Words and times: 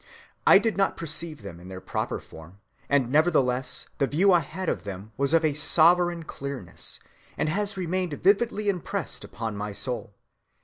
I 0.47 0.57
did 0.57 0.77
not 0.77 0.97
perceive 0.97 1.43
them 1.43 1.59
in 1.59 1.67
their 1.67 1.79
proper 1.79 2.19
form, 2.19 2.57
and 2.89 3.11
nevertheless 3.11 3.89
the 3.99 4.07
view 4.07 4.33
I 4.33 4.39
had 4.39 4.67
of 4.67 4.83
them 4.83 5.11
was 5.15 5.31
of 5.31 5.45
a 5.45 5.53
sovereign 5.53 6.23
clearness, 6.23 6.99
and 7.37 7.49
has 7.49 7.77
remained 7.77 8.13
vividly 8.13 8.67
impressed 8.67 9.23
upon 9.23 9.55
my 9.55 9.73
soul. 9.73 10.15